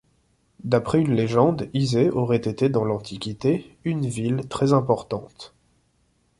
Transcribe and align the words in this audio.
D'après 0.63 0.99
une 0.99 1.13
légende 1.13 1.69
Izé 1.75 2.09
aurait 2.09 2.37
été 2.37 2.69
dans 2.69 2.83
l'Antiquité 2.85 3.77
une 3.85 4.07
ville 4.07 4.47
très 4.49 4.73
importante. 4.73 5.53